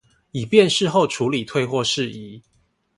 [0.31, 2.41] 以便事後處理退貨事宜